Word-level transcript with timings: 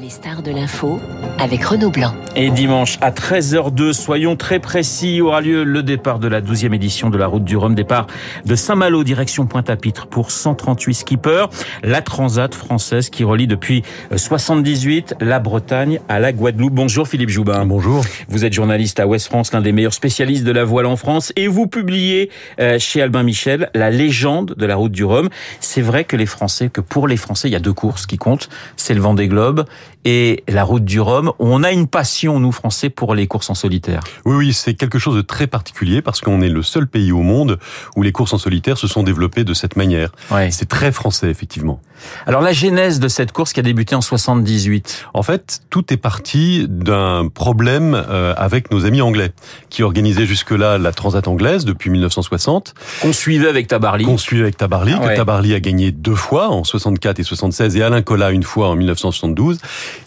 Les 0.00 0.10
stars 0.10 0.42
de 0.42 0.52
l'info 0.52 1.00
avec 1.40 1.64
Renaud 1.64 1.90
Blanc. 1.90 2.14
Et 2.36 2.50
dimanche 2.50 2.98
à 3.00 3.10
13h02, 3.10 3.92
soyons 3.92 4.36
très 4.36 4.60
précis, 4.60 5.20
aura 5.20 5.40
lieu 5.40 5.64
le 5.64 5.82
départ 5.82 6.20
de 6.20 6.28
la 6.28 6.40
12e 6.40 6.72
édition 6.72 7.10
de 7.10 7.18
la 7.18 7.26
Route 7.26 7.42
du 7.42 7.56
Rhum, 7.56 7.74
départ 7.74 8.06
de 8.44 8.54
Saint-Malo, 8.54 9.02
direction 9.02 9.46
Pointe-à-Pitre 9.46 10.06
pour 10.06 10.30
138 10.30 10.94
skippers. 10.94 11.46
La 11.82 12.00
transat 12.00 12.54
française 12.54 13.10
qui 13.10 13.24
relie 13.24 13.48
depuis 13.48 13.82
78 14.14 15.16
la 15.20 15.40
Bretagne 15.40 15.98
à 16.08 16.20
la 16.20 16.32
Guadeloupe. 16.32 16.74
Bonjour 16.74 17.08
Philippe 17.08 17.30
Joubin. 17.30 17.66
Bonjour. 17.66 18.04
Vous 18.28 18.44
êtes 18.44 18.52
journaliste 18.52 19.00
à 19.00 19.06
Ouest 19.08 19.26
France, 19.26 19.52
l'un 19.52 19.62
des 19.62 19.72
meilleurs 19.72 19.94
spécialistes 19.94 20.44
de 20.44 20.52
la 20.52 20.64
voile 20.64 20.86
en 20.86 20.96
France 20.96 21.32
et 21.34 21.48
vous 21.48 21.66
publiez 21.66 22.30
euh, 22.60 22.78
chez 22.78 23.02
Albin 23.02 23.24
Michel 23.24 23.68
la 23.74 23.90
légende 23.90 24.54
de 24.56 24.66
la 24.66 24.76
Route 24.76 24.92
du 24.92 25.04
Rhum. 25.04 25.28
C'est 25.58 25.82
vrai 25.82 26.04
que 26.04 26.16
les 26.16 26.26
Français, 26.26 26.68
que 26.68 26.80
pour 26.80 27.08
les 27.08 27.16
Français, 27.16 27.48
il 27.48 27.52
y 27.52 27.56
a 27.56 27.60
deux 27.60 27.72
courses 27.72 28.06
qui 28.06 28.16
comptent, 28.16 28.48
c'est 28.76 28.94
le 28.94 29.00
Vendée 29.00 29.26
Globe 29.26 29.64
et 30.04 30.44
la 30.48 30.64
route 30.64 30.84
du 30.84 31.00
Rhum. 31.00 31.32
On 31.38 31.62
a 31.62 31.72
une 31.72 31.86
passion, 31.86 32.40
nous 32.40 32.52
Français, 32.52 32.90
pour 32.90 33.14
les 33.14 33.26
courses 33.26 33.50
en 33.50 33.54
solitaire. 33.54 34.00
Oui, 34.24 34.36
oui, 34.36 34.52
c'est 34.52 34.74
quelque 34.74 34.98
chose 34.98 35.16
de 35.16 35.22
très 35.22 35.46
particulier 35.46 36.02
parce 36.02 36.20
qu'on 36.20 36.40
est 36.40 36.48
le 36.48 36.62
seul 36.62 36.86
pays 36.86 37.12
au 37.12 37.22
monde 37.22 37.58
où 37.96 38.02
les 38.02 38.12
courses 38.12 38.32
en 38.32 38.38
solitaire 38.38 38.78
se 38.78 38.86
sont 38.86 39.02
développées 39.02 39.44
de 39.44 39.54
cette 39.54 39.76
manière. 39.76 40.10
Ouais. 40.30 40.50
C'est 40.50 40.68
très 40.68 40.92
français, 40.92 41.28
effectivement. 41.28 41.80
Alors 42.26 42.40
la 42.42 42.52
genèse 42.52 43.00
de 43.00 43.08
cette 43.08 43.32
course 43.32 43.52
qui 43.52 43.60
a 43.60 43.62
débuté 43.62 43.94
en 43.94 44.00
78. 44.00 45.06
En 45.14 45.22
fait, 45.22 45.60
tout 45.70 45.92
est 45.92 45.96
parti 45.96 46.66
d'un 46.68 47.28
problème 47.28 47.94
euh, 47.94 48.34
avec 48.36 48.70
nos 48.70 48.84
amis 48.86 49.00
anglais 49.02 49.32
qui 49.70 49.82
organisaient 49.82 50.26
jusque-là 50.26 50.78
la 50.78 50.92
Transat 50.92 51.26
anglaise 51.28 51.64
depuis 51.64 51.90
1960. 51.90 52.74
Qu'on 53.02 53.12
suivait 53.12 53.48
avec 53.48 53.68
Tabarly. 53.68 54.04
Qu'on 54.04 54.18
suivait 54.18 54.42
avec 54.42 54.56
Tabarly, 54.56 54.92
Ah 54.96 55.00
ouais. 55.00 55.12
que 55.12 55.16
Tabarly 55.16 55.54
a 55.54 55.60
gagné 55.60 55.92
deux 55.92 56.14
fois, 56.14 56.48
en 56.48 56.64
64 56.64 57.18
et 57.20 57.22
76, 57.22 57.76
et 57.76 57.82
Alain 57.82 58.02
Collat 58.02 58.30
une 58.32 58.42
fois 58.42 58.68
en 58.68 58.76
1972. 58.76 59.58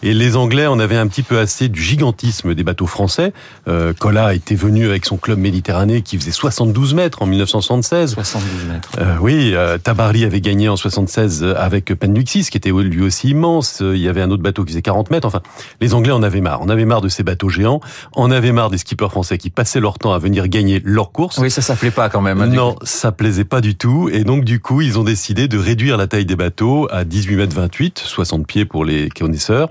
Et 0.04 0.14
les 0.14 0.36
Anglais 0.36 0.68
en 0.68 0.80
avaient 0.80 0.98
un 0.98 1.08
petit 1.08 1.24
peu 1.24 1.40
assez 1.40 1.70
du 1.70 1.82
gigantisme 1.82 2.54
des 2.54 2.64
bateaux 2.64 2.88
français. 2.88 3.34
Euh, 3.68 3.94
Collat 3.94 4.34
était 4.34 4.56
venu 4.56 4.88
avec 4.88 5.06
son 5.06 5.18
club 5.18 5.40
méditerranéen 5.40 6.02
qui 6.02 6.18
faisait 6.18 6.32
72 6.32 6.94
mètres 6.94 7.22
en 7.22 7.26
1976. 7.26 8.14
72 8.14 8.66
mètres. 8.72 8.90
Euh, 9.00 9.16
oui, 9.22 9.52
euh, 9.54 9.78
Tabarly 9.78 10.26
avait 10.26 10.42
gagné 10.42 10.70
en 10.70 10.76
76 10.76 11.44
avec 11.58 11.81
Penduxis, 11.90 12.46
qui 12.50 12.58
était 12.58 12.72
lui 12.72 13.02
aussi 13.02 13.30
immense. 13.30 13.82
Euh, 13.82 13.96
Il 13.96 14.02
y 14.02 14.08
avait 14.08 14.22
un 14.22 14.32
autre 14.32 14.44
bateau 14.44 14.64
qui 14.64 14.72
faisait 14.72 14.82
40 14.82 15.12
mètres. 15.12 15.28
Enfin, 15.28 15.42
les 15.82 15.94
Anglais 15.94 16.12
en 16.14 16.24
avaient 16.24 16.42
marre. 16.42 16.60
On 16.62 16.70
avait 16.70 16.86
marre 16.86 17.02
de 17.02 17.10
ces 17.10 17.24
bateaux 17.24 17.50
géants. 17.50 17.80
On 18.16 18.32
avait 18.32 18.52
marre 18.52 18.70
des 18.70 18.78
skippers 18.78 19.10
français 19.12 19.38
qui 19.38 19.50
passaient 19.50 19.80
leur 19.80 20.00
temps 20.00 20.14
à 20.14 20.20
venir 20.20 20.48
gagner 20.48 20.82
leur 20.84 21.12
course. 21.12 21.38
Oui, 21.40 21.52
ça 21.52 21.62
s'appelait 21.62 21.92
pas 21.92 22.10
quand 22.10 22.22
même. 22.22 22.42
hein, 22.42 22.48
Non, 22.48 22.76
ça 22.84 23.12
plaisait 23.12 23.44
pas 23.46 23.62
du 23.62 23.76
tout. 23.76 24.10
Et 24.12 24.24
donc, 24.24 24.44
du 24.46 24.60
coup, 24.60 24.82
ils 24.82 24.98
ont 25.00 25.04
décidé 25.04 25.48
de 25.48 25.58
réduire 25.58 25.98
la 25.98 26.08
taille 26.08 26.26
des 26.26 26.36
bateaux 26.36 26.88
à 26.92 27.04
18 27.04 27.36
mètres 27.36 27.56
28, 27.56 28.00
60 28.00 28.46
pieds 28.48 28.66
pour 28.66 28.86
les 28.86 29.10
connaisseurs. 29.10 29.70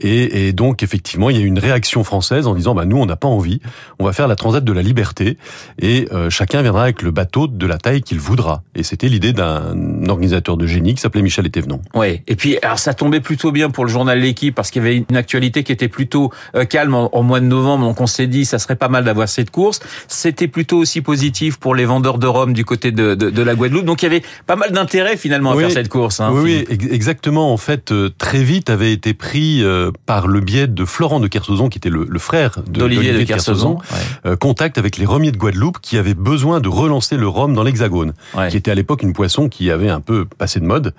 Et, 0.00 0.48
et 0.48 0.52
donc, 0.52 0.82
effectivement, 0.82 1.30
il 1.30 1.36
y 1.36 1.40
a 1.40 1.42
eu 1.42 1.46
une 1.46 1.58
réaction 1.58 2.04
française 2.04 2.46
en 2.46 2.54
disant, 2.54 2.74
bah, 2.74 2.84
nous, 2.84 2.96
on 2.96 3.06
n'a 3.06 3.16
pas 3.16 3.28
envie. 3.28 3.60
On 3.98 4.04
va 4.04 4.12
faire 4.12 4.28
la 4.28 4.36
transat 4.36 4.62
de 4.64 4.72
la 4.72 4.82
liberté. 4.82 5.38
Et 5.80 6.08
euh, 6.12 6.30
chacun 6.30 6.62
viendra 6.62 6.82
avec 6.84 7.02
le 7.02 7.10
bateau 7.10 7.46
de 7.46 7.66
la 7.66 7.78
taille 7.78 8.02
qu'il 8.02 8.18
voudra. 8.20 8.62
Et 8.74 8.82
c'était 8.82 9.08
l'idée 9.08 9.32
d'un 9.32 10.06
organisateur 10.08 10.56
de 10.56 10.66
génie 10.66 10.94
qui 10.94 11.00
s'appelait 11.00 11.22
Michel 11.22 11.46
Etévenon. 11.48 11.80
Ouais. 11.94 12.22
Et 12.28 12.36
puis, 12.36 12.58
alors 12.62 12.78
ça 12.78 12.94
tombait 12.94 13.20
plutôt 13.20 13.50
bien 13.52 13.70
pour 13.70 13.84
le 13.84 13.90
journal 13.90 14.18
L'équipe 14.20 14.54
parce 14.54 14.70
qu'il 14.70 14.82
y 14.82 14.86
avait 14.86 15.04
une 15.08 15.16
actualité 15.16 15.62
qui 15.64 15.72
était 15.72 15.88
plutôt 15.88 16.32
euh, 16.54 16.64
calme 16.64 16.94
en, 16.94 17.14
en 17.16 17.22
mois 17.22 17.40
de 17.40 17.46
novembre. 17.46 17.84
Donc 17.86 18.00
on 18.00 18.06
s'est 18.06 18.26
dit, 18.26 18.44
ça 18.44 18.58
serait 18.58 18.76
pas 18.76 18.88
mal 18.88 19.04
d'avoir 19.04 19.28
cette 19.28 19.50
course. 19.50 19.80
C'était 20.08 20.48
plutôt 20.48 20.78
aussi 20.78 21.00
positif 21.00 21.56
pour 21.58 21.74
les 21.74 21.84
vendeurs 21.84 22.18
de 22.18 22.26
rhum 22.26 22.52
du 22.52 22.64
côté 22.64 22.92
de, 22.92 23.14
de, 23.14 23.30
de 23.30 23.42
la 23.42 23.54
Guadeloupe. 23.54 23.84
Donc 23.84 24.02
il 24.02 24.06
y 24.06 24.08
avait 24.08 24.22
pas 24.46 24.56
mal 24.56 24.72
d'intérêt 24.72 25.16
finalement 25.16 25.52
à 25.52 25.56
Oui. 25.56 25.62
faire 25.64 25.72
cette 25.72 25.88
course. 25.88 26.20
Hein, 26.20 26.30
oui, 26.32 26.64
oui, 26.70 26.78
exactement. 26.90 27.52
En 27.52 27.56
fait, 27.56 27.92
euh, 27.92 28.10
très 28.18 28.42
vite 28.42 28.70
avait 28.70 28.92
été 28.92 29.14
pris 29.14 29.62
euh, 29.62 29.90
par 30.06 30.26
le 30.26 30.40
biais 30.40 30.66
de 30.66 30.84
Florent 30.84 31.20
de 31.20 31.28
Kersozon, 31.28 31.68
qui 31.68 31.78
était 31.78 31.90
le, 31.90 32.06
le 32.08 32.18
frère 32.18 32.60
de- 32.66 32.80
d'Olivier 32.80 33.12
de 33.12 33.22
Kersozon, 33.24 33.76
Kersauzon. 33.76 34.20
euh, 34.26 34.36
contact 34.36 34.78
avec 34.78 34.96
les 34.98 35.06
remiers 35.06 35.32
de 35.32 35.36
Guadeloupe 35.38 35.78
qui 35.80 35.96
avaient 35.98 36.14
besoin 36.14 36.60
de 36.60 36.68
relancer 36.68 37.16
le 37.16 37.28
rhum 37.28 37.54
dans 37.54 37.62
l'Hexagone. 37.62 38.12
Ouais. 38.36 38.48
qui 38.48 38.56
était 38.56 38.70
à 38.70 38.74
l'époque 38.74 39.02
une 39.02 39.12
poisson 39.12 39.48
qui 39.48 39.70
avait 39.70 39.88
un 39.88 40.00
peu 40.00 40.24
passé 40.24 40.60
de 40.60 40.64
mode. 40.64 40.92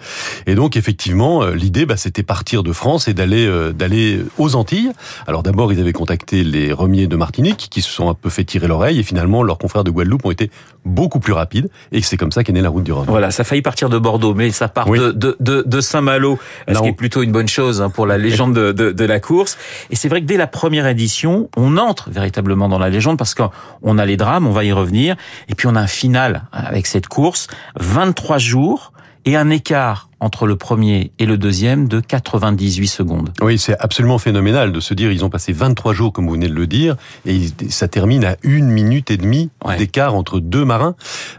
Et 0.48 0.56
donc 0.56 0.78
effectivement, 0.78 1.44
euh, 1.44 1.54
l'idée, 1.54 1.86
bah, 1.86 1.98
c'était 1.98 2.24
partir 2.24 2.64
de 2.64 2.72
France 2.74 3.08
et 3.08 3.14
d'aller 3.14 3.46
euh, 3.46 3.72
d'aller 3.74 4.22
aux 4.38 4.56
Antilles. 4.56 4.92
Alors 5.28 5.44
d'abord, 5.44 5.72
ils 5.74 5.80
avaient 5.80 5.94
contacté 5.94 6.44
les 6.44 6.72
remiers 6.74 7.08
de 7.08 7.16
Martinique, 7.16 7.68
qui 7.70 7.82
se 7.82 7.90
sont 7.92 8.10
un 8.10 8.14
peu 8.14 8.30
fait 8.30 8.44
tirer 8.44 8.68
l'oreille, 8.68 9.00
et 9.00 9.04
finalement, 9.04 9.44
leurs 9.44 9.58
confrères 9.58 9.84
de 9.84 9.92
Guadeloupe 9.92 10.26
ont 10.26 10.32
été 10.32 10.52
beaucoup 10.86 11.20
plus 11.20 11.34
rapides, 11.34 11.70
et 11.92 12.02
c'est 12.02 12.18
comme 12.18 12.32
ça 12.32 12.44
qu'est 12.44 12.54
née 12.54 12.62
la 12.62 12.70
route 12.70 12.84
du 12.84 12.92
rhum. 12.92 13.06
Voilà, 13.08 13.32
ça 13.32 13.42
a 13.42 13.44
failli 13.44 13.62
partir 13.62 13.90
de 13.90 13.98
Bordeaux, 14.00 14.34
mais 14.34 14.50
ça 14.52 14.68
part 14.70 14.88
Oui. 14.90 14.98
de, 15.00 15.12
de, 15.12 15.36
de, 15.40 15.64
de 15.66 15.82
Saint-Malo, 15.82 16.40
ce 16.68 16.74
Là, 16.74 16.80
qui 16.80 16.86
on- 16.86 16.90
est 16.90 16.94
plutôt 16.96 17.22
une 17.22 17.32
bonne 17.32 17.48
chose 17.50 17.82
hein, 17.82 17.90
pour 17.90 18.08
la 18.08 18.18
légende 18.18 18.54
de, 18.56 18.72
de, 18.72 18.92
de 18.92 19.06
la 19.06 19.20
course. 19.20 19.58
Et 19.92 19.96
c'est 19.96 20.08
vrai 20.10 20.22
que 20.22 20.26
dès 20.26 20.38
la 20.38 20.48
première 20.48 20.88
édition, 20.88 21.50
on 21.58 21.78
entre 21.78 22.10
véritablement 22.10 22.70
dans 22.70 22.80
la 22.80 22.90
légende 22.90 23.18
parce 23.18 23.36
qu'on 23.36 23.98
a 23.98 24.06
les 24.06 24.18
drames, 24.18 24.48
on 24.48 24.52
va 24.52 24.64
y 24.64 24.72
revenir, 24.72 25.16
et 25.50 25.56
puis 25.56 25.68
on 25.68 25.76
a 25.76 25.82
un 25.82 25.88
final 25.88 26.44
avec 26.54 26.88
cette 26.88 27.08
course, 27.08 27.48
23 27.80 28.38
jours 28.38 28.94
et 29.26 29.36
un 29.36 29.50
écart 29.50 30.09
entre 30.20 30.48
le 30.48 30.56
premier 30.56 31.12
et 31.20 31.26
le 31.26 31.38
deuxième 31.38 31.88
de 31.88 32.00
98 32.00 32.88
secondes. 32.88 33.30
Oui, 33.42 33.58
c'est 33.58 33.78
absolument 33.80 34.18
phénoménal 34.18 34.72
de 34.72 34.80
se 34.80 34.94
dire 34.94 35.12
ils 35.12 35.24
ont 35.26 35.30
passé 35.30 35.54
23 35.54 35.94
jours, 35.94 36.12
comme 36.14 36.26
vous 36.28 36.34
venez 36.34 36.48
de 36.50 36.54
le 36.54 36.68
dire, 36.68 36.96
et 37.26 37.40
ça 37.70 37.88
termine 37.88 38.24
à 38.26 38.36
une 38.44 38.68
minute 38.70 39.12
et 39.12 39.18
demie 39.18 39.50
Ouais. 39.66 39.78
d'écart 39.78 40.16
entre 40.16 40.40
deux 40.40 40.64
marins. 40.66 40.96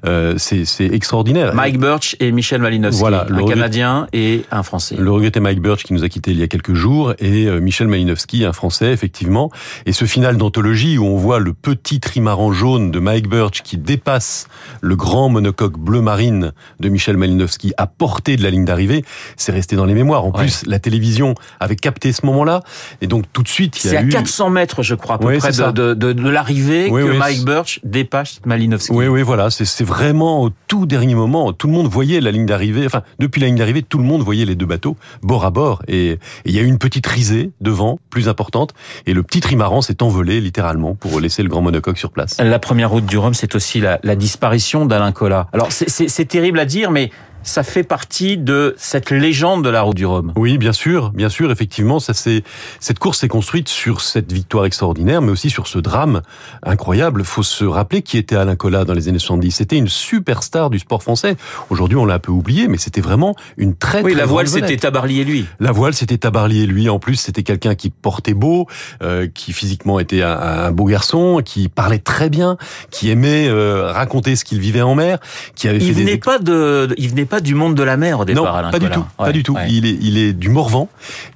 Euh, 0.06 0.34
c'est 0.38 0.64
extraordinaire. 0.84 1.54
Mike 1.54 1.78
Birch 1.78 2.16
et 2.20 2.32
Michel 2.32 2.60
Malinowski, 2.60 3.00
Voilà, 3.00 3.26
le 3.28 3.42
un 3.42 3.46
Canadien 3.46 4.06
et 4.12 4.44
un 4.50 4.62
Français. 4.62 4.96
Le 4.98 5.10
regretté 5.10 5.40
Mike 5.40 5.60
Birch 5.60 5.84
qui 5.84 5.92
nous 5.94 6.04
a 6.04 6.08
quittés 6.08 6.30
il 6.32 6.38
y 6.38 6.42
a 6.42 6.48
quelques 6.48 6.74
jours 6.74 7.14
et 7.18 7.46
euh, 7.46 7.60
Michel 7.60 7.88
Malinowski, 7.88 8.44
un 8.44 8.52
Français 8.52 8.92
effectivement. 8.92 9.50
Et 9.86 9.92
ce 9.92 10.04
final 10.04 10.36
d'anthologie 10.36 10.98
où 10.98 11.04
on 11.06 11.16
voit 11.16 11.38
le 11.38 11.52
petit 11.54 12.00
trimaran 12.00 12.52
jaune 12.52 12.90
de 12.90 12.98
Mike 13.00 13.28
Birch 13.28 13.62
qui 13.62 13.76
dépasse 13.78 14.48
le 14.80 14.96
grand 14.96 15.28
monocoque 15.28 15.78
bleu 15.78 16.00
marine 16.00 16.52
de 16.80 16.88
Michel 16.88 17.16
Malinowski 17.16 17.72
à 17.76 17.86
portée 17.86 18.36
de 18.36 18.42
la 18.42 18.50
ligne 18.50 18.64
d'arrivée, 18.70 19.04
c'est 19.36 19.52
resté 19.52 19.76
dans 19.76 19.84
les 19.84 19.94
mémoires. 19.94 20.24
En 20.24 20.30
Ouais. 20.30 20.42
plus, 20.44 20.62
la 20.66 20.78
télévision 20.78 21.34
avait 21.58 21.76
capté 21.76 22.12
ce 22.12 22.24
moment-là 22.26 22.62
et 23.00 23.06
donc 23.08 23.24
tout 23.32 23.42
de 23.42 23.48
suite 23.48 23.82
il 23.82 23.86
y 23.88 23.90
C'est 23.90 23.96
a 23.96 24.00
à 24.00 24.02
eu 24.04 24.08
400 24.08 24.48
mètres, 24.50 24.82
je 24.82 24.94
crois, 24.94 25.16
à 25.16 25.18
peu 25.18 25.26
Oui, 25.26 25.38
près 25.38 25.52
c'est 25.52 25.58
de, 25.62 25.66
ça. 25.66 25.72
de, 25.72 25.94
de, 25.94 26.12
de 26.12 26.28
l'arrivée 26.30 26.88
Oui, 26.90 27.02
que 27.02 27.08
oui, 27.10 27.18
Mike 27.18 27.38
c'est- 27.38 27.44
Birch 27.44 27.80
dépasse 27.84 28.40
Malinowski. 28.46 28.92
Oui, 28.92 29.06
oui, 29.08 29.22
voilà. 29.22 29.50
C'est 29.50 29.64
c'est 29.64 29.84
vraiment 29.84 30.42
au 30.42 30.50
tout 30.68 30.86
dernier 30.86 31.14
moment. 31.14 31.52
Tout 31.52 31.66
le 31.66 31.72
monde 31.72 31.88
voyait 31.88 32.20
la 32.20 32.30
ligne 32.30 32.46
d'arrivée. 32.46 32.86
Enfin, 32.86 33.02
depuis 33.18 33.40
la 33.40 33.46
ligne 33.48 33.56
d'arrivée, 33.56 33.82
tout 33.82 33.98
le 33.98 34.04
monde 34.04 34.22
voyait 34.22 34.44
les 34.44 34.54
deux 34.54 34.66
bateaux 34.66 34.96
bord 35.22 35.44
à 35.44 35.50
bord. 35.50 35.82
Et 35.88 36.18
il 36.44 36.54
y 36.54 36.58
a 36.58 36.62
eu 36.62 36.66
une 36.66 36.78
petite 36.78 37.06
risée 37.06 37.50
devant, 37.60 37.98
plus 38.10 38.28
importante. 38.28 38.72
Et 39.06 39.12
le 39.14 39.22
petit 39.22 39.40
trimaran 39.40 39.82
s'est 39.82 40.02
envolé 40.02 40.40
littéralement 40.40 40.94
pour 40.94 41.20
laisser 41.20 41.42
le 41.42 41.48
grand 41.48 41.60
monocoque 41.62 41.98
sur 41.98 42.10
place. 42.12 42.36
La 42.38 42.58
première 42.58 42.90
route 42.90 43.06
du 43.06 43.18
Rhum, 43.18 43.34
c'est 43.34 43.54
aussi 43.54 43.80
la, 43.80 43.98
la 44.02 44.14
disparition 44.16 44.86
d'Alain 44.86 45.12
Collat. 45.12 45.48
Alors, 45.52 45.72
c'est- 45.72 45.88
c'est 45.88 46.08
c'est 46.08 46.24
terrible 46.24 46.58
à 46.58 46.64
dire, 46.64 46.90
mais 46.90 47.10
ça 47.42 47.62
fait 47.62 47.82
partie 47.82 48.36
de 48.36 48.74
cette 48.78 49.10
légende 49.10 49.64
de 49.64 49.70
la 49.70 49.82
route 49.82 49.96
du 49.96 50.06
Rhum. 50.06 50.32
Oui, 50.36 50.58
bien 50.58 50.72
sûr, 50.72 51.10
bien 51.10 51.28
sûr, 51.28 51.50
effectivement, 51.50 52.00
ça 52.00 52.14
c'est 52.14 52.42
cette 52.78 52.98
course 52.98 53.20
s'est 53.20 53.28
construite 53.28 53.68
sur 53.68 54.00
cette 54.00 54.32
victoire 54.32 54.66
extraordinaire, 54.66 55.22
mais 55.22 55.30
aussi 55.30 55.50
sur 55.50 55.66
ce 55.66 55.78
drame 55.78 56.22
incroyable. 56.62 57.24
Faut 57.24 57.42
se 57.42 57.64
rappeler 57.64 58.02
qui 58.02 58.18
était 58.18 58.36
Alain 58.36 58.56
Collat 58.56 58.84
dans 58.84 58.94
les 58.94 59.08
années 59.08 59.18
70. 59.18 59.50
C'était 59.50 59.76
une 59.76 59.88
superstar 59.88 60.70
du 60.70 60.78
sport 60.78 61.02
français. 61.02 61.36
Aujourd'hui, 61.70 61.96
on 61.96 62.04
l'a 62.04 62.14
un 62.14 62.18
peu 62.18 62.32
oublié, 62.32 62.68
mais 62.68 62.78
c'était 62.78 63.00
vraiment 63.00 63.34
une 63.56 63.74
très 63.74 64.02
Oui, 64.02 64.12
très 64.12 64.20
la 64.20 64.26
voile, 64.26 64.48
c'était 64.48 64.76
Tabarly 64.76 65.20
et 65.20 65.24
lui. 65.24 65.46
La 65.58 65.72
voile, 65.72 65.94
c'était 65.94 66.18
Tabarly 66.18 66.62
et 66.62 66.66
lui. 66.66 66.88
En 66.88 66.98
plus, 66.98 67.16
c'était 67.16 67.42
quelqu'un 67.42 67.74
qui 67.74 67.90
portait 67.90 68.34
beau, 68.34 68.66
euh, 69.02 69.28
qui 69.32 69.52
physiquement 69.52 69.98
était 69.98 70.22
un, 70.22 70.36
un 70.38 70.70
beau 70.70 70.84
garçon, 70.84 71.40
qui 71.44 71.68
parlait 71.68 71.98
très 71.98 72.28
bien, 72.28 72.56
qui 72.90 73.10
aimait 73.10 73.48
euh, 73.48 73.90
raconter 73.92 74.36
ce 74.36 74.44
qu'il 74.44 74.60
vivait 74.60 74.82
en 74.82 74.94
mer, 74.94 75.18
qui 75.54 75.68
avait 75.68 75.78
Il 75.78 75.88
fait 75.88 75.94
des 75.94 76.04
venait 76.04 76.18
pas 76.18 76.38
de, 76.38 76.94
il 76.98 77.08
venait 77.08 77.24
pas 77.30 77.40
du 77.40 77.54
monde 77.54 77.74
de 77.74 77.82
la 77.82 77.96
mer 77.96 78.20
au 78.20 78.24
départ, 78.24 78.44
non, 78.44 78.50
Alain 78.52 78.70
pas 78.70 78.78
du 78.78 78.90
tout, 78.90 78.98
Ouais, 79.18 79.26
pas 79.26 79.32
du 79.32 79.42
tout. 79.42 79.54
ouais. 79.54 79.66
Il 79.70 79.86
est, 79.86 79.96
il 80.00 80.18
est 80.18 80.32
du 80.32 80.48
Morvan 80.50 80.88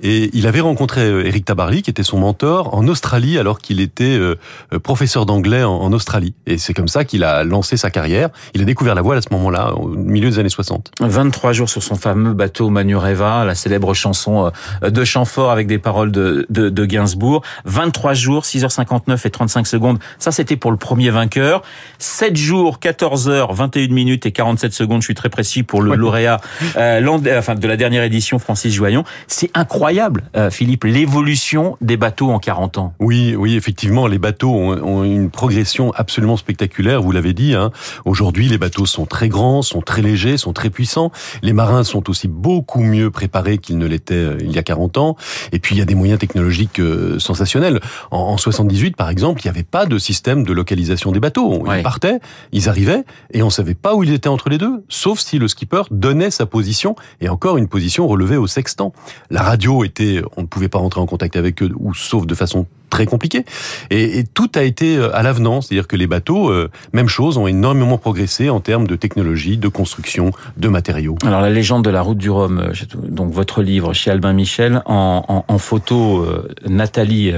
et 0.03 0.28
il 0.34 0.47
avait 0.47 0.60
rencontré 0.60 1.03
euh, 1.03 1.25
Eric 1.26 1.44
Tabarly, 1.46 1.82
qui 1.82 1.91
était 1.91 2.02
son 2.02 2.19
mentor, 2.19 2.75
en 2.75 2.87
Australie 2.88 3.38
alors 3.38 3.58
qu'il 3.61 3.81
était 3.81 4.05
euh, 4.19 4.35
euh, 4.73 4.79
professeur 4.79 5.25
d'anglais 5.26 5.62
en, 5.62 5.73
en 5.76 5.93
Australie. 5.93 6.35
Et 6.46 6.58
c'est 6.58 6.75
comme 6.75 6.88
ça 6.88 7.05
qu'il 7.05 7.25
a 7.25 7.44
lancé 7.44 7.76
sa 7.76 7.91
carrière. 7.91 8.29
Il 8.55 8.61
a 8.61 8.64
découvert 8.64 8.94
la 8.94 9.02
voile 9.02 9.19
à 9.19 9.23
ce 9.23 9.29
moment-là, 9.32 9.73
au 9.75 9.88
milieu 9.88 10.29
des 10.31 10.38
années 10.38 10.49
60. 10.49 10.91
23 11.00 11.52
jours 11.52 11.69
sur 11.69 11.82
son 11.82 11.94
fameux 11.94 12.32
bateau 12.35 12.69
Manureva, 12.70 13.44
la 13.44 13.55
célèbre 13.55 13.94
chanson 13.94 14.50
euh, 14.82 14.90
de 14.90 15.05
Chamfort 15.05 15.50
avec 15.50 15.67
des 15.67 15.79
paroles 15.79 16.11
de, 16.12 16.47
de, 16.50 16.69
de 16.70 16.85
Gainsbourg. 16.85 17.43
23 17.67 18.14
jours, 18.14 18.43
6h59 18.43 19.26
et 19.26 19.31
35 19.31 19.67
secondes. 19.67 19.99
Ça, 20.19 20.32
c'était 20.32 20.56
pour 20.56 20.70
le 20.73 20.76
premier 20.76 21.11
vainqueur. 21.11 21.62
7 21.99 22.37
jours, 22.37 22.81
14 22.81 23.31
h 23.31 23.55
21 23.55 23.88
minutes 23.94 24.26
et 24.26 24.32
47 24.32 24.73
secondes. 24.73 25.00
Je 25.02 25.06
suis 25.06 25.14
très 25.14 25.29
précis 25.29 25.62
pour 25.62 25.82
le 25.85 25.95
lauréat 25.95 26.41
euh, 26.77 27.39
enfin, 27.39 27.55
de 27.55 27.69
la 27.69 27.77
dernière 27.77 28.03
édition, 28.03 28.39
Francis 28.39 28.73
Joyon. 28.73 29.05
C'est 29.27 29.51
incroyable, 29.55 30.25
euh, 30.37 30.51
Philippe, 30.51 30.85
l'évolution 30.85 31.77
des 31.81 31.97
bateaux 31.97 32.31
en 32.31 32.39
40 32.39 32.79
ans. 32.79 32.95
Oui, 32.99 33.35
oui, 33.37 33.57
effectivement, 33.57 34.07
les 34.07 34.19
bateaux 34.19 34.53
ont, 34.53 34.83
ont 34.83 35.05
une 35.05 35.31
progression 35.31 35.93
absolument 35.95 36.37
spectaculaire, 36.37 37.03
vous 37.03 37.13
l'avez 37.13 37.33
dit. 37.33 37.55
Hein. 37.55 37.71
Aujourd'hui, 38.05 38.49
les 38.49 38.59
bateaux 38.59 38.87
sont 38.87 39.07
très 39.07 39.29
grands, 39.29 39.63
sont 39.63 39.81
très 39.81 40.03
légers, 40.03 40.37
sont 40.37 40.53
très 40.53 40.71
puissants. 40.71 41.11
Les 41.43 41.53
marins 41.53 41.85
sont 41.85 42.11
aussi 42.11 42.29
beaucoup 42.29 42.83
mieux 42.83 43.11
préparés 43.11 43.59
qu'ils 43.59 43.79
ne 43.79 43.87
l'étaient 43.87 44.15
euh, 44.15 44.39
il 44.41 44.53
y 44.53 44.59
a 44.59 44.63
40 44.63 44.99
ans. 44.99 45.17
Et 45.53 45.59
puis, 45.59 45.75
il 45.75 45.79
y 45.79 45.83
a 45.83 45.87
des 45.87 45.95
moyens 45.95 46.19
technologiques 46.19 46.81
sensationnels. 47.19 47.81
En, 48.11 48.19
en 48.19 48.37
78, 48.37 48.97
par 48.97 49.11
exemple, 49.11 49.41
il 49.43 49.47
n'y 49.47 49.51
avait 49.51 49.63
pas 49.63 49.87
de 49.87 49.99
système 49.99 50.45
de 50.45 50.53
localisation 50.53 51.13
des 51.13 51.21
bateaux. 51.21 51.65
Ils 51.75 51.83
partaient, 51.83 52.21
ils 52.53 52.69
arrivaient, 52.69 53.05
et 53.33 53.43
on 53.43 53.51
savait 53.51 53.75
pas 53.75 53.95
où 53.95 54.03
ils 54.03 54.13
étaient 54.13 54.29
entre 54.29 54.49
les 54.49 54.59
deux, 54.59 54.85
sauf 54.89 55.19
si 55.19 55.39
le 55.39 55.49
skipper 55.49 55.74
donnait 55.91 56.31
sa 56.31 56.47
position, 56.47 56.97
et 57.21 57.29
encore 57.29 57.56
une 57.56 57.69
position 57.69 58.06
relevée 58.06 58.37
au 58.37 58.47
sextant. 58.47 58.93
La 59.31 59.43
radio 59.43 59.85
était, 59.85 60.23
on 60.37 60.43
ne 60.43 60.47
pouvait 60.47 60.69
pas 60.69 60.79
rentrer 60.79 61.00
en 61.00 61.06
contact 61.06 61.37
avec 61.37 61.62
eux, 61.62 61.71
ou 61.79 61.94
sauf 61.94 62.26
de 62.26 62.35
façon 62.35 62.67
très 62.94 63.06
compliqué. 63.06 63.44
Et, 63.91 64.19
et, 64.19 64.25
tout 64.25 64.50
a 64.55 64.62
été 64.62 64.96
euh, 64.96 65.14
à 65.17 65.23
l'avenant, 65.25 65.61
c'est-à-dire 65.61 65.88
que 65.88 65.96
les 65.96 66.06
bateaux, 66.06 66.49
euh, 66.49 66.70
même 66.93 67.08
chose, 67.08 67.38
ont 67.38 67.49
énormément 67.49 67.99
progressé 67.99 68.50
en 68.50 68.61
termes 68.61 68.87
de 68.87 68.94
technologie, 68.94 69.56
de 69.56 69.67
construction, 69.67 70.31
de 70.56 70.69
matériaux. 70.69 71.17
Alors 71.26 71.41
la 71.41 71.50
légende 71.50 71.85
de 71.85 71.91
la 71.91 72.02
route 72.02 72.19
du 72.19 72.31
Rhum, 72.31 72.61
euh, 72.61 72.73
donc 73.08 73.32
votre 73.32 73.62
livre 73.62 73.93
chez 73.94 74.12
Albin 74.12 74.32
Michel, 74.32 74.81
en, 74.87 75.25
en, 75.29 75.44
en 75.52 75.58
photo, 75.58 76.23
euh, 76.23 76.49
Nathalie 76.69 77.32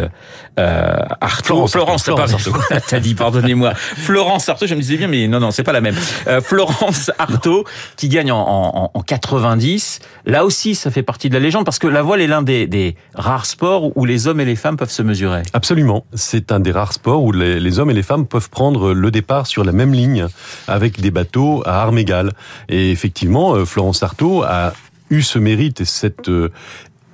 euh, 0.59 0.97
Artaud, 1.21 1.67
Florence, 1.67 1.73
Florence, 1.73 2.05
Florence 2.05 2.33
Artaud. 2.35 2.59
Nathalie, 2.71 3.15
pardonnez-moi, 3.15 3.75
Florence 3.75 4.49
Artaud, 4.49 4.67
je 4.67 4.75
me 4.75 4.81
disais 4.81 4.97
bien, 4.97 5.07
mais 5.07 5.29
non, 5.29 5.39
non, 5.39 5.51
c'est 5.51 5.63
pas 5.63 5.73
la 5.73 5.83
même. 5.83 5.97
Euh, 6.29 6.41
Florence 6.41 7.11
Artaud, 7.19 7.65
qui 7.97 8.09
gagne 8.09 8.33
en, 8.33 8.39
en, 8.39 8.91
en 8.95 9.03
90, 9.03 10.01
là 10.25 10.47
aussi, 10.47 10.75
ça 10.75 10.91
fait 10.91 11.03
partie 11.03 11.29
de 11.29 11.35
la 11.35 11.41
légende, 11.41 11.67
parce 11.67 11.79
que 11.79 11.87
la 11.87 12.01
voile 12.01 12.23
est 12.23 12.27
l'un 12.27 12.41
des, 12.41 12.67
des 12.67 12.97
rares 13.15 13.45
sports 13.45 13.95
où 13.97 14.07
les 14.07 14.29
hommes 14.29 14.41
et 14.41 14.47
les 14.47 14.57
femmes 14.57 14.79
peuvent 14.79 14.91
se 14.91 15.03
mesurer. 15.03 15.43
Absolument. 15.53 16.05
C'est 16.15 16.53
un 16.53 16.61
des 16.61 16.73
rares 16.73 16.93
sports 16.93 17.23
où 17.23 17.33
les, 17.33 17.79
hommes 17.79 17.91
et 17.91 17.95
les 17.95 18.03
femmes 18.03 18.27
peuvent 18.27 18.51
prendre 18.51 18.93
le 18.93 19.11
départ 19.11 19.47
sur 19.47 19.65
la 19.65 19.73
même 19.73 19.93
ligne 19.93 20.27
avec 20.69 21.01
des 21.01 21.11
bateaux 21.11 21.63
à 21.67 21.83
armes 21.83 21.99
égales. 21.99 22.33
Et 22.69 22.91
effectivement, 22.91 23.55
euh, 23.55 23.65
Florence 23.65 24.03
Artaud 24.03 24.43
a 24.43 24.73
eu 25.11 25.23
ce 25.23 25.39
mérite 25.39 25.81
et 25.81 25.85
cette 25.85 26.29
euh, 26.29 26.51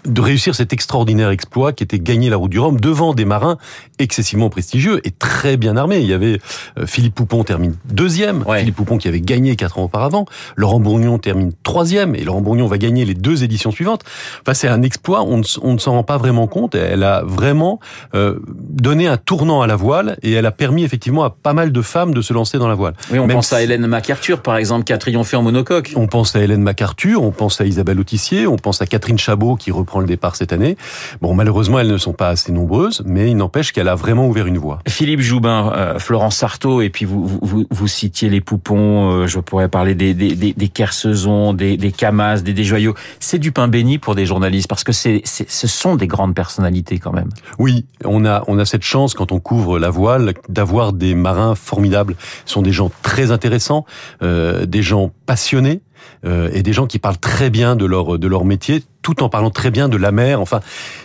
de 0.05 0.21
réussir 0.21 0.55
cet 0.55 0.73
extraordinaire 0.73 1.31
exploit 1.31 1.73
qui 1.73 1.85
était 1.85 1.99
gagner 1.99 2.31
la 2.31 2.37
route 2.37 2.51
du 2.51 2.59
Rhum 2.59 2.81
devant 2.81 3.15
des 3.15 3.25
marins 3.25 3.59
excessivement 3.99 4.51
prestigieux 4.51 5.01
et 5.05 5.11
très 5.11 5.57
bien 5.57 5.77
armés. 5.77 5.99
Il 5.99 6.07
y 6.07 6.13
avait 6.13 6.41
euh, 6.79 6.87
Philippe 6.87 7.15
Poupon 7.15 7.45
termine 7.45 7.77
deuxième, 7.85 8.43
ouais. 8.43 8.61
Philippe 8.61 8.77
Poupon 8.77 8.99
qui 8.99 9.09
avait 9.09 9.21
gagné 9.21 9.57
quatre 9.57 9.79
ans 9.79 9.85
auparavant, 9.85 10.27
Laurent 10.57 10.81
Bourgnon 10.81 11.19
termine 11.19 11.53
troisième 11.63 12.15
et 12.15 12.25
Laurent 12.25 12.41
Bourgnon 12.41 12.67
va 12.67 12.79
gagner 12.79 13.05
les 13.05 13.15
deux 13.15 13.45
éditions 13.45 13.71
suivantes. 13.71 14.03
Enfin, 14.41 14.55
c'est 14.55 14.69
un 14.69 14.83
exploit, 14.83 15.23
on 15.23 15.39
ne, 15.39 15.45
on 15.63 15.75
ne 15.75 15.79
s'en 15.79 15.93
rend 15.93 16.03
pas 16.03 16.17
vraiment 16.17 16.47
compte. 16.47 16.75
Elle 16.75 17.05
a 17.05 17.23
vraiment 17.25 17.79
euh, 18.15 18.41
donné 18.49 19.07
un 19.07 19.17
tournant 19.17 19.63
à 19.63 19.67
la 19.67 19.77
voile 19.77 20.17
et 20.23 20.33
elle 20.33 20.47
a 20.47 20.51
permis 20.51 20.85
effectivement 20.85 21.25
à 21.25 21.31
pas 21.31 21.53
mal 21.53 21.71
de 21.73 21.83
femmes 21.83 22.13
de 22.13 22.23
se 22.23 22.33
lancer 22.33 22.59
dans 22.59 22.69
la 22.69 22.75
voile. 22.75 22.95
Oui, 23.11 23.19
on 23.19 23.27
Même 23.27 23.37
pense 23.37 23.49
si... 23.49 23.55
à 23.55 23.63
Hélène 23.63 23.87
MacArthur 23.87 24.43
par 24.43 24.57
exemple 24.57 24.85
qui 24.85 24.93
a 24.93 24.99
triomphé 24.99 25.37
en 25.37 25.43
monocoque. 25.43 25.93
On 25.97 26.07
pense 26.09 26.35
à 26.35 26.41
Hélène 26.43 26.63
MacArthur, 26.63 27.23
on 27.23 27.31
pense 27.31 27.61
à 27.61 27.67
Isabelle 27.67 28.01
Autissier, 28.01 28.47
on 28.47 28.57
pense 28.57 28.83
à 28.83 28.87
Catherine 28.87 29.19
Chabot 29.19 29.57
qui 29.57 29.71
reprend 29.71 29.92
le 30.01 30.07
départ 30.07 30.37
cette 30.37 30.53
année. 30.53 30.77
Bon, 31.21 31.35
malheureusement, 31.35 31.79
elles 31.79 31.93
ne 31.93 31.99
sont 31.99 32.13
pas 32.13 32.29
assez 32.29 32.53
nombreuses, 32.53 33.03
mais 33.05 33.31
il 33.31 33.37
n'empêche 33.37 33.73
qu'elle 33.73 33.89
a 33.89 33.95
vraiment 33.95 34.27
ouvert 34.29 34.47
une 34.47 34.59
voie. 34.59 34.79
Philippe 34.89 35.21
Joubin, 35.21 35.73
euh, 35.75 35.99
Florence 35.99 36.37
Sarto, 36.37 36.81
et 36.81 36.91
puis 36.91 37.05
vous, 37.05 37.39
vous, 37.43 37.65
vous 37.71 37.89
citiez 37.89 38.29
les 38.29 38.41
Poupons, 38.41 39.11
euh, 39.11 39.27
je 39.27 39.39
pourrais 39.41 39.69
parler 39.69 39.95
des, 39.95 40.15
des, 40.15 40.35
des, 40.35 40.53
des, 40.53 40.69
des 41.77 41.93
Camas, 41.93 42.41
des, 42.41 42.53
des 42.53 42.65
Joyaux. 42.65 42.95
C'est 43.21 43.39
du 43.39 43.53
pain 43.53 43.69
béni 43.69 43.99
pour 43.99 44.15
des 44.15 44.27
journalistes, 44.27 44.69
parce 44.69 44.85
que 44.85 44.93
c'est, 44.93 45.23
ce 45.25 45.67
sont 45.67 45.97
des 45.97 46.07
grandes 46.07 46.35
personnalités 46.35 46.99
quand 46.99 47.13
même. 47.13 47.29
Oui, 47.59 47.87
on 48.05 48.25
a, 48.25 48.43
on 48.49 48.59
a 48.59 48.65
cette 48.65 48.83
chance 48.83 49.15
quand 49.15 49.33
on 49.33 49.41
couvre 49.41 49.79
la 49.79 49.91
voile 49.91 50.35
d'avoir 50.49 50.93
des 50.93 51.15
marins 51.15 51.55
formidables. 51.55 52.17
Ce 52.45 52.55
sont 52.55 52.63
des 52.63 52.73
gens 52.73 52.91
très 53.03 53.31
intéressants, 53.31 53.85
euh, 54.23 54.67
des 54.67 54.83
gens 54.83 55.13
passionnés, 55.27 55.81
euh, 56.25 56.51
et 56.53 56.63
des 56.63 56.73
gens 56.73 56.87
qui 56.87 56.99
parlent 56.99 57.19
très 57.19 57.51
bien 57.51 57.77
de 57.77 57.85
leur 57.85 58.19
de 58.19 58.27
leur 58.29 58.45
métier, 58.45 58.83
tout 59.03 59.23
en 59.23 59.29
parlant 59.29 59.51
très 59.51 59.71
bien 59.71 59.89
de 59.89 59.97
la 59.97 60.13
mer. 60.13 60.41
Enfin, 60.41 60.61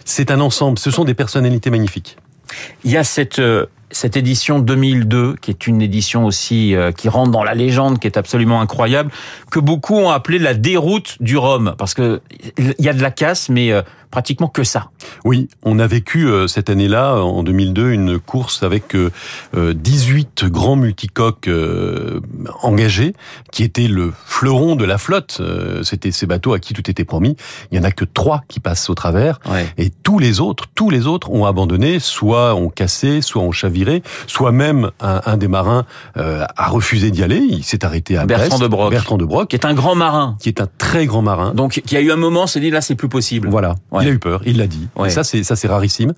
c'est 0.06 0.32
un 0.32 0.40
ensemble. 0.40 0.80
Ce 0.80 0.92
sont 0.92 1.06
des 1.06 1.14
personnalités 1.14 1.70
magnifiques. 1.70 2.18
Il 2.84 2.92
y 2.92 2.98
a 2.98 3.04
cette 3.04 3.40
euh, 3.40 3.66
cette 3.90 4.18
édition 4.18 4.60
2002, 4.60 5.36
qui 5.42 5.50
est 5.50 5.66
une 5.66 5.82
édition 5.82 6.26
aussi 6.26 6.76
euh, 6.76 6.92
qui 6.92 7.08
rentre 7.08 7.32
dans 7.32 7.44
la 7.44 7.54
légende, 7.54 8.00
qui 8.00 8.08
est 8.08 8.18
absolument 8.18 8.60
incroyable, 8.60 9.12
que 9.50 9.60
beaucoup 9.60 9.96
ont 9.96 10.10
appelé 10.10 10.40
la 10.40 10.54
déroute 10.54 11.18
du 11.22 11.38
Rhum, 11.38 11.74
parce 11.78 11.94
que 11.94 12.22
il 12.58 12.76
y 12.80 12.90
a 12.90 12.94
de 12.94 13.02
la 13.02 13.12
casse, 13.12 13.48
mais 13.48 13.72
pratiquement 14.12 14.48
que 14.48 14.63
ça. 14.63 14.89
Oui, 15.25 15.50
on 15.63 15.80
a 15.80 15.88
vécu 15.88 16.27
euh, 16.27 16.48
cette 16.48 16.69
année-là, 16.69 17.15
en 17.15 17.44
2002, 17.44 17.92
une 17.92 18.19
course 18.19 18.63
avec 18.63 18.95
18 19.56 20.45
grands 20.45 20.75
multicoques 20.75 21.50
engagés, 22.62 23.13
qui 23.51 23.63
étaient 23.63 23.88
le 23.88 24.13
fleuron 24.25 24.75
de 24.75 24.86
la 24.86 24.98
flotte. 24.98 25.42
C'était 25.83 26.12
ces 26.12 26.25
bateaux 26.25 26.54
à 26.54 26.59
qui 26.59 26.74
tout 26.74 26.89
était 26.89 27.06
promis. 27.06 27.36
Il 27.71 27.77
y 27.77 27.81
en 27.81 27.83
a 27.83 27.92
que 27.92 28.06
trois 28.06 28.44
qui 28.48 28.59
passent 28.59 28.89
au 28.89 28.95
travers, 28.95 29.39
ouais. 29.50 29.68
et 29.77 29.89
tous 29.89 30.19
les 30.19 30.39
autres, 30.39 30.65
tous 30.75 30.89
les 30.89 31.07
autres 31.07 31.31
ont 31.31 31.45
abandonné, 31.45 32.00
soit 32.00 32.56
ont 32.56 32.69
cassé, 32.69 33.21
soit 33.21 33.42
ont 33.42 33.51
chaviré, 33.51 34.04
soit 34.27 34.51
même 34.51 34.92
un, 35.00 35.21
un 35.25 35.38
des 35.38 35.48
marins 35.48 35.86
euh, 36.18 36.45
a 36.56 36.68
refusé 36.68 37.12
d'y 37.12 37.24
aller. 37.24 37.38
Il 37.38 37.63
s'est 37.63 37.86
arrêté 37.86 38.18
à 38.18 38.25
Bertrand 38.25 38.48
Brest. 38.48 38.62
de 38.62 38.68
Broc. 38.68 38.92
Bertrand 38.92 39.18
de 39.18 39.25
Broc, 39.25 39.50
qui 39.50 39.56
est 39.56 39.65
un 39.65 39.74
grand 39.74 39.95
marin, 39.95 40.36
qui 40.39 40.50
est 40.50 40.62
un 40.62 40.68
très 40.77 41.06
grand 41.06 41.21
marin. 41.21 41.54
Donc, 41.54 41.81
qui 41.86 41.98
a 41.98 42.01
eu 42.01 42.12
un 42.12 42.15
moment, 42.15 42.48
s'est 42.48 42.59
dit 42.59 42.69
là, 42.69 42.81
c'est 42.81 42.95
plus 42.95 43.09
possible. 43.09 43.50
Voilà, 43.50 43.75
ouais. 43.98 44.06
il 44.06 44.10
a 44.10 44.12
eu 44.12 44.20
peur, 44.20 44.42
il 44.46 44.58
l'a 44.58 44.68
dit. 44.68 44.88
Ouais. 44.96 45.08
Et 45.08 45.12
ça, 45.12 45.24
c'est 45.24 45.44
ça, 45.44 45.56
c'est 45.56 45.68
rarissime. 45.68 46.14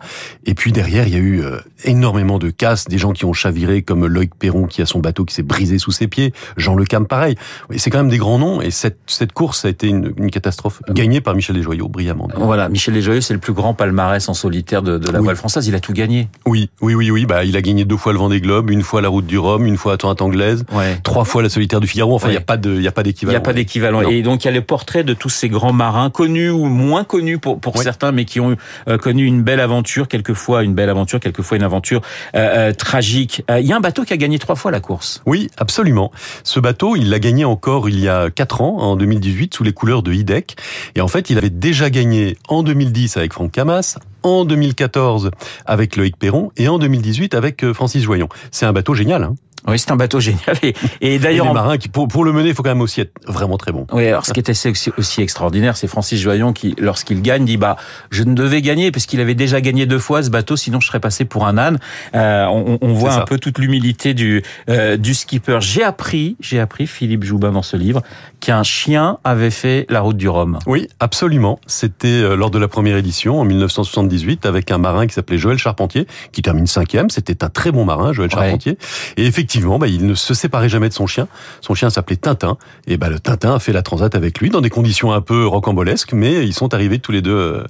Et 0.46 0.54
puis 0.54 0.72
derrière, 0.72 1.08
il 1.08 1.14
y 1.14 1.18
a 1.18 1.20
eu 1.20 1.42
euh, 1.42 1.58
énormément 1.84 2.40
de 2.40 2.50
casses, 2.50 2.86
des 2.86 2.98
gens 2.98 3.12
qui 3.12 3.26
ont 3.26 3.34
chaviré, 3.34 3.82
comme 3.82 4.06
Loïc 4.06 4.36
Perron 4.36 4.66
qui 4.66 4.82
a 4.82 4.86
son 4.86 5.00
bateau 5.00 5.26
qui 5.26 5.34
s'est 5.34 5.44
brisé 5.44 5.78
sous 5.78 5.92
ses 5.92 6.08
pieds, 6.08 6.34
Jean 6.58 6.76
Le 6.76 6.86
Cam, 6.86 7.08
pareil. 7.08 7.36
C'est 7.78 7.90
quand 7.90 8.00
même 8.00 8.10
des 8.10 8.18
grands 8.18 8.40
noms. 8.40 8.62
Et 8.62 8.72
cette 8.72 9.00
cette 9.08 9.32
course 9.32 9.66
a 9.66 9.70
été 9.70 9.88
une, 9.88 10.14
une 10.18 10.32
catastrophe, 10.32 10.82
gagnée 10.90 11.22
par 11.22 11.36
Michel 11.36 11.56
Desjoyaux, 11.56 11.88
brillamment. 11.88 12.30
Voilà, 12.36 12.70
Michel 12.70 12.94
Desjoyaux, 12.94 13.22
c'est 13.22 13.34
le 13.34 13.40
plus 13.40 13.54
grand 13.54 13.74
palmarès 13.74 14.28
en 14.30 14.34
solitaire 14.34 14.82
de, 14.82 14.98
de 14.98 15.12
la 15.12 15.20
oui. 15.20 15.26
voile 15.26 15.36
française. 15.36 15.68
Il 15.68 15.76
a 15.76 15.80
tout 15.80 15.94
gagné. 15.94 16.28
Oui, 16.46 16.70
oui, 16.82 16.96
oui, 16.96 17.12
oui. 17.12 17.26
Bah, 17.26 17.44
il 17.44 17.56
a 17.58 17.62
gagné 17.62 17.86
deux 17.86 17.98
fois 17.98 18.14
le 18.14 18.20
Vendée 18.20 18.42
Globe, 18.42 18.70
une 18.70 18.82
fois 18.82 19.02
la 19.02 19.10
Route 19.10 19.26
du 19.26 19.38
Rhum, 19.38 19.66
une 19.66 19.78
fois 19.78 19.94
la 19.94 19.98
Tourante 19.98 20.22
anglaise, 20.22 20.66
ouais. 20.74 21.00
trois 21.04 21.26
fois 21.26 21.42
la 21.42 21.50
Solitaire 21.50 21.80
du 21.80 21.88
Figaro. 21.88 22.16
Enfin, 22.16 22.30
il 22.30 22.32
n'y 22.32 22.38
a 22.38 22.42
pas 22.42 22.58
de, 22.58 22.76
il 22.76 22.82
y 22.82 22.88
a 22.88 22.92
pas 22.92 23.04
d'équivalent. 23.04 23.32
Il 23.32 23.40
n'y 23.40 23.44
a 23.44 23.46
pas 23.46 23.54
d'équivalent. 23.54 24.02
Et 24.02 24.22
donc 24.22 24.44
il 24.44 24.48
y 24.48 24.50
a 24.50 24.54
le 24.54 24.62
portrait 24.62 25.04
de 25.04 25.14
tous 25.14 25.30
ces 25.30 25.50
grands 25.50 25.74
marins 25.74 26.10
connus 26.10 26.50
ou 26.50 26.66
moins 26.66 27.04
connus 27.04 27.40
pour 27.40 27.60
pour 27.60 27.69
certains, 27.78 28.12
mais 28.12 28.26
qui 28.26 28.40
ont 28.40 28.56
euh, 28.88 28.98
connu 28.98 29.26
une 29.26 29.44
belle 29.44 29.60
aventure, 29.60 30.08
quelquefois 30.08 30.64
une 30.64 30.74
belle 30.74 30.90
aventure, 30.90 31.20
quelquefois 31.20 31.58
une 31.58 31.64
aventure 31.64 32.02
euh, 32.36 32.70
euh, 32.70 32.74
tragique. 32.74 33.44
Il 33.50 33.66
y 33.66 33.74
a 33.74 33.76
un 33.76 33.82
bateau 33.82 34.04
qui 34.04 34.14
a 34.14 34.18
gagné 34.18 34.40
trois 34.40 34.56
fois 34.56 34.72
la 34.72 34.80
course. 34.80 35.22
Oui, 35.26 35.50
absolument. 35.58 36.12
Ce 36.44 36.60
bateau, 36.60 36.96
il 36.96 37.10
l'a 37.10 37.20
gagné 37.20 37.46
encore 37.46 37.90
il 37.90 38.00
y 38.00 38.08
a 38.08 38.30
quatre 38.30 38.62
ans, 38.62 38.78
en 38.80 38.96
2018, 38.96 39.54
sous 39.54 39.64
les 39.64 39.74
couleurs 39.74 40.04
de 40.04 40.14
Hidek. 40.14 40.56
Et 40.96 41.02
en 41.02 41.08
fait, 41.08 41.30
il 41.30 41.38
avait 41.38 41.50
déjà 41.50 41.90
gagné 41.90 42.38
en 42.48 42.64
2010 42.64 43.18
avec 43.18 43.34
Franck 43.34 43.52
Camas, 43.52 43.98
en 44.24 44.46
2014 44.46 45.32
avec 45.66 45.96
Loïc 45.96 46.18
Perron 46.18 46.52
et 46.58 46.68
en 46.68 46.78
2018 46.78 47.34
avec 47.34 47.72
Francis 47.74 48.04
Joyon. 48.04 48.28
C'est 48.52 48.66
un 48.66 48.74
bateau 48.74 48.94
génial. 48.94 49.24
Hein 49.24 49.36
oui, 49.68 49.80
c'est 49.80 49.92
un 49.92 49.96
bateau 49.96 50.20
génial. 50.20 50.58
Et, 50.64 50.74
et 51.02 51.20
d'ailleurs, 51.20 51.48
les 51.48 51.54
marins 51.54 51.78
qui 51.78 51.90
pour, 51.90 52.08
pour 52.08 52.24
le 52.24 52.32
mener, 52.32 52.50
il 52.50 52.56
faut 52.56 52.64
quand 52.64 52.70
même 52.70 52.82
aussi 52.82 53.02
être 53.02 53.14
vraiment 53.28 53.58
très 53.58 53.72
bon. 53.72 53.86
Oui, 53.92 54.08
alors 54.08 54.26
ce 54.26 54.34
qui 54.34 54.40
était 54.40 54.52
aussi, 54.70 54.92
aussi 54.98 55.22
extraordinaire, 55.22 55.78
c'est 55.78 55.88
Francis 55.88 56.20
Joyon 56.20 56.54
qui, 56.54 56.76
lorsqu'il 56.78 57.22
gagne, 57.22 57.46
dit 57.46 57.58
bah 57.58 57.78
je 58.10 58.24
ne 58.24 58.34
devais 58.34 58.62
gagner 58.62 58.92
parce 58.92 59.06
qu'il 59.06 59.20
avait 59.20 59.36
déjà 59.36 59.62
gagné 59.62 59.86
deux 59.86 60.00
fois 60.00 60.24
ce 60.24 60.30
bateau, 60.30 60.56
sinon 60.56 60.80
je 60.80 60.88
serais 60.88 61.00
passé 61.00 61.26
pour 61.26 61.46
un 61.46 61.58
âne. 61.58 61.80
Euh, 62.16 62.46
on, 62.46 62.78
on 62.82 62.94
voit 62.94 63.14
un 63.14 63.26
peu 63.26 63.38
toute 63.38 63.60
l'humilité 63.60 64.14
du 64.14 64.44
euh, 64.70 64.98
du 64.98 65.14
skipper. 65.14 65.60
J'ai 65.62 65.84
appris, 65.84 66.36
j'ai 66.40 66.60
appris 66.60 66.88
Philippe 66.88 67.24
Joubin 67.24 67.52
dans 67.52 67.62
ce 67.62 67.78
livre 67.78 68.02
qu'un 68.40 68.64
chien 68.64 69.18
avait 69.24 69.52
fait 69.52 69.86
la 69.90 70.02
route 70.02 70.18
du 70.18 70.30
Rhum. 70.30 70.60
Oui, 70.66 70.88
absolument. 71.00 71.60
C'était 71.68 72.08
euh, 72.08 72.36
lors 72.36 72.52
de 72.52 72.60
la 72.60 72.68
première 72.68 72.98
édition 72.98 73.40
en 73.40 73.44
1978 73.44 74.46
avec 74.46 74.72
un 74.72 74.78
marin 74.78 75.08
qui 75.08 75.14
s'appelait 75.14 75.38
Joël 75.38 75.58
Charpentier, 75.58 76.08
qui 76.32 76.42
termine 76.42 76.68
cinquième. 76.68 77.10
C'était 77.10 77.44
un 77.44 77.50
très 77.50 77.72
bon 77.72 77.86
marin, 77.86 78.14
Joël 78.14 78.32
Charpentier. 78.32 78.74
Ouais. 78.74 79.24
Et 79.24 79.26
effectivement 79.26 79.49
effectivement, 79.50 79.80
bah, 79.80 79.88
il 79.88 80.06
ne 80.06 80.14
se 80.14 80.36
séparait 80.36 80.70
jamais 80.70 80.90
de 80.90 80.94
son 80.94 81.08
chien. 81.08 81.28
Son 81.62 81.74
chien 81.74 81.90
s'appelait 81.90 82.18
Tintin. 82.18 82.58
Et 82.86 82.98
bah, 82.98 83.10
le 83.10 83.20
Tintin 83.20 83.56
a 83.56 83.60
fait 83.60 83.74
la 83.74 83.82
transat 83.82 84.14
avec 84.14 84.40
lui 84.40 84.52
dans 84.52 84.62
des 84.62 84.70
conditions 84.70 85.12
un 85.12 85.22
peu 85.22 85.48
rocambolesques, 85.48 86.14
mais 86.14 86.46
ils 86.46 86.54
sont 86.54 86.72
arrivés 86.76 87.00
tous 87.00 87.12
les 87.12 87.24
deux. 87.24 87.36
Euh, 87.36 87.64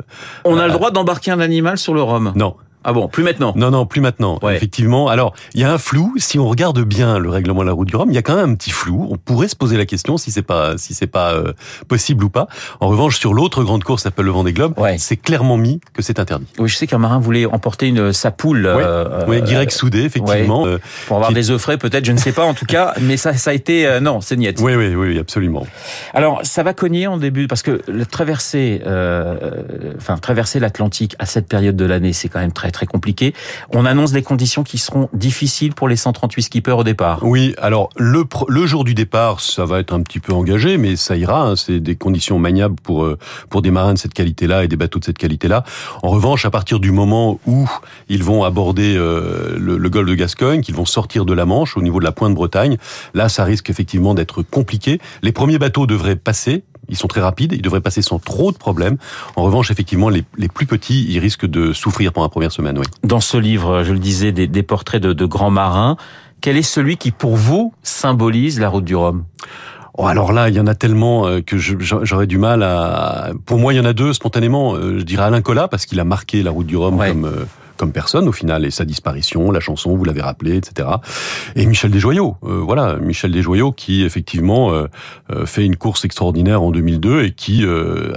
On 0.43 0.57
a 0.57 0.67
le 0.67 0.74
droit 0.74 0.91
d'embarquer 0.91 1.31
un 1.31 1.39
animal 1.39 1.77
sur 1.77 1.93
le 1.93 2.01
Rhum 2.01 2.33
Non. 2.36 2.55
Ah 2.83 2.93
bon, 2.93 3.07
plus 3.09 3.24
maintenant? 3.24 3.53
Non, 3.57 3.71
non, 3.71 3.86
plus 3.86 4.00
maintenant. 4.01 4.39
Ouais. 4.41 4.55
Effectivement. 4.55 5.09
Alors, 5.09 5.33
il 5.53 5.62
y 5.62 5.63
a 5.65 5.71
un 5.71 5.77
flou. 5.77 6.13
Si 6.17 6.39
on 6.39 6.48
regarde 6.48 6.79
bien 6.81 7.19
le 7.19 7.29
règlement 7.29 7.62
de 7.62 7.67
la 7.67 7.74
route 7.74 7.88
du 7.88 7.95
Rhum, 7.95 8.09
il 8.09 8.15
y 8.15 8.17
a 8.17 8.21
quand 8.21 8.36
même 8.36 8.51
un 8.51 8.55
petit 8.55 8.71
flou. 8.71 9.07
On 9.12 9.17
pourrait 9.17 9.50
se 9.50 9.55
poser 9.55 9.75
la 9.77 9.86
question 9.86 10.17
si 10.17 10.31
c'est 10.31 10.41
pas 10.41 10.77
si 10.77 10.93
c'est 10.93 11.07
pas 11.07 11.33
euh, 11.33 11.53
possible 11.88 12.24
ou 12.24 12.29
pas. 12.29 12.48
En 12.79 12.88
revanche, 12.88 13.19
sur 13.19 13.33
l'autre 13.33 13.63
grande 13.63 13.83
course, 13.83 14.03
s'appelle 14.03 14.25
le 14.25 14.31
Vendée 14.31 14.53
Globe, 14.53 14.74
Ouais. 14.79 14.98
c'est 14.98 15.17
clairement 15.17 15.57
mis 15.57 15.81
que 15.93 16.01
c'est 16.01 16.19
interdit. 16.19 16.45
Oui, 16.57 16.69
je 16.69 16.75
sais 16.77 16.88
qu'un 16.88 16.98
marin 17.00 17.19
voulait 17.19 17.45
emporter 17.45 17.88
une 17.88 18.13
sa 18.13 18.31
poule. 18.31 18.65
Ouais. 18.65 18.81
euh, 18.86 19.25
oui, 19.27 19.38
euh, 19.38 19.41
Guirec 19.41 19.71
Soudé, 19.71 20.03
effectivement. 20.03 20.65
Euh, 20.65 20.77
pour 21.07 21.17
avoir 21.17 21.29
qui- 21.29 21.36
des 21.36 21.51
œufs 21.51 21.62
frais, 21.62 21.77
peut-être, 21.77 22.05
je 22.05 22.12
ne 22.13 22.17
sais 22.17 22.31
pas. 22.31 22.45
En 22.45 22.53
tout 22.53 22.65
cas, 22.65 22.93
mais 23.01 23.17
ça, 23.17 23.33
ça 23.33 23.51
a 23.51 23.53
été 23.53 23.86
euh, 23.88 24.00
non, 24.00 24.21
c'est 24.21 24.38
niette. 24.38 24.59
oui, 24.62 24.75
oui, 24.75 24.95
oui, 24.95 25.19
absolument. 25.19 25.67
Alors, 26.13 26.39
ça 26.43 26.63
va 26.63 26.74
cogner 26.74 27.07
en 27.07 27.17
début 27.17 27.48
parce 27.48 27.62
que 27.62 27.81
le 27.88 28.05
traverser, 28.05 28.81
euh, 28.86 29.36
euh, 29.41 29.93
enfin 29.98 30.17
traverser 30.17 30.59
l'Atlantique 30.59 31.15
à 31.19 31.25
cette 31.25 31.48
période 31.48 31.75
de 31.75 31.86
l'année, 31.86 32.13
c'est 32.13 32.29
quand 32.29 32.39
même 32.39 32.53
très 32.53 32.68
très 32.71 32.85
compliqué. 32.85 33.33
On 33.73 33.85
annonce 33.85 34.11
des 34.11 34.21
conditions 34.23 34.63
qui 34.63 34.77
seront 34.77 35.09
difficiles 35.13 35.73
pour 35.73 35.88
les 35.88 35.95
138 35.95 36.43
skippers 36.43 36.77
au 36.77 36.83
départ. 36.83 37.19
Oui, 37.23 37.53
alors 37.57 37.89
le, 37.97 38.23
le 38.47 38.65
jour 38.65 38.83
du 38.83 38.93
départ, 38.93 39.39
ça 39.39 39.65
va 39.65 39.79
être 39.79 39.93
un 39.93 40.01
petit 40.01 40.19
peu 40.19 40.33
engagé, 40.33 40.77
mais 40.77 40.95
ça 40.95 41.15
ira. 41.15 41.41
hein, 41.47 41.55
c'est 41.55 41.79
des 41.79 41.95
conditions 41.95 42.39
maniables 42.39 42.75
pour 42.81 43.03
euh, 43.03 43.17
pour 43.49 43.61
des 43.61 43.71
marins 43.71 43.93
de 43.93 43.97
cette 43.99 44.13
qualité-là 44.13 44.63
et 44.63 44.67
des 44.67 44.75
bateaux 44.77 44.99
de 44.99 45.05
cette 45.05 45.17
qualité-là. 45.17 45.63
En 46.03 46.09
revanche, 46.09 46.45
à 46.45 46.51
partir 46.51 46.79
du 46.79 46.91
moment 46.91 47.39
où 47.45 47.67
ils 48.09 48.23
vont 48.23 48.43
aborder 48.43 48.95
euh, 48.97 49.55
le, 49.57 49.77
le 49.77 49.89
golfe 49.89 50.07
de 50.09 50.15
Gascogne, 50.15 50.61
qu'ils 50.61 50.75
vont 50.75 50.85
sortir 50.85 51.25
de 51.25 51.33
la 51.33 51.45
Manche 51.45 51.77
au 51.77 51.81
niveau 51.81 51.99
de 51.99 52.05
la 52.05 52.11
pointe 52.11 52.33
Bretagne, 52.33 52.77
là, 53.13 53.29
ça 53.29 53.43
risque 53.43 53.69
effectivement 53.69 54.13
d'être 54.13 54.41
compliqué. 54.43 54.99
Les 55.21 55.31
premiers 55.31 55.57
bateaux 55.59 55.85
devraient 55.88 56.15
passer. 56.15 56.63
Ils 56.89 56.98
sont 56.98 57.08
très 57.08 57.22
rapides, 57.22 57.53
ils 57.53 57.62
devraient 57.62 57.81
passer 57.81 58.01
sans 58.01 58.19
trop 58.19 58.51
de 58.51 58.58
problèmes. 58.58 58.98
En 59.36 59.43
revanche, 59.43 59.72
effectivement, 59.72 60.10
les, 60.10 60.24
les 60.38 60.48
plus 60.48 60.65
petits, 60.65 61.05
ils 61.10 61.19
risquent 61.19 61.46
de 61.46 61.74
souffrir 61.74 62.12
pendant 62.13 62.25
la 62.25 62.29
première 62.31 62.51
semaine. 62.51 62.77
Oui. 62.77 62.86
Dans 63.03 63.19
ce 63.22 63.38
livre, 63.38 63.84
je 63.84 63.93
le 63.93 64.00
disais, 64.00 64.31
des, 64.31 64.48
des 64.48 64.63
portraits 64.63 65.01
de, 65.01 65.13
de 65.13 65.25
grands 65.25 65.51
marins. 65.51 65.98
Quel 66.41 66.58
est 66.58 66.62
celui 66.62 66.98
qui, 66.98 67.12
pour 67.12 67.36
vous, 67.36 67.74
symbolise 67.84 68.60
la 68.60 68.69
route 68.69 68.86
du 68.86 68.96
Rhum? 68.96 69.25
Oh, 69.98 70.08
alors 70.08 70.31
là, 70.31 70.48
il 70.48 70.55
y 70.55 70.60
en 70.62 70.67
a 70.67 70.75
tellement 70.75 71.27
euh, 71.27 71.41
que 71.41 71.58
j'aurais 71.58 72.27
du 72.27 72.38
mal 72.38 72.63
à. 72.63 73.31
Pour 73.46 73.58
moi, 73.60 73.74
il 73.74 73.77
y 73.77 73.79
en 73.81 73.86
a 73.86 73.91
deux 73.91 74.13
spontanément. 74.13 74.75
Euh, 74.75 75.00
Je 75.00 75.03
dirais 75.03 75.24
Alain 75.24 75.41
Collat 75.41 75.67
parce 75.67 75.86
qu'il 75.86 76.00
a 76.00 76.05
marqué 76.05 76.41
la 76.41 76.51
route 76.51 76.65
du 76.67 76.77
Rhum 76.77 76.96
Ouais. 76.96 77.10
comme 77.10 77.25
euh, 77.25 77.46
comme 77.79 77.91
personne 77.93 78.27
au 78.27 78.33
final 78.33 78.65
et 78.65 78.71
sa 78.71 78.83
disparition, 78.83 79.51
la 79.51 79.62
chanson, 79.62 79.95
vous 79.95 80.03
l'avez 80.03 80.21
rappelé, 80.21 80.57
etc. 80.57 80.89
Et 81.55 81.65
Michel 81.65 81.91
Desjoyaux, 81.91 82.36
euh, 82.43 82.59
voilà, 82.59 82.98
Michel 82.98 83.31
Desjoyaux 83.31 83.71
qui 83.71 84.03
effectivement 84.03 84.74
euh, 84.74 84.88
euh, 85.31 85.45
fait 85.45 85.65
une 85.65 85.77
course 85.77 86.03
extraordinaire 86.03 86.62
en 86.62 86.71
2002 86.71 87.24
et 87.24 87.31
qui, 87.31 87.65
euh, 87.65 88.13